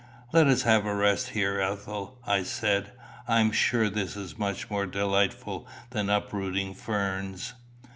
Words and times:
"Let 0.33 0.47
us 0.47 0.63
have 0.63 0.87
a 0.87 0.95
rest 0.95 1.29
here, 1.29 1.59
Ethel," 1.61 2.17
I 2.25 2.41
said. 2.41 2.91
"I 3.27 3.39
am 3.39 3.51
sure 3.51 3.87
this 3.87 4.15
is 4.17 4.35
much 4.35 4.67
more 4.67 4.87
delightful 4.87 5.67
than 5.91 6.09
uprooting 6.09 6.73
ferns. 6.73 7.53